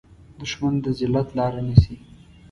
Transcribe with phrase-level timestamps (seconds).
[0.39, 1.95] دښمن د ذلت لاره نیسي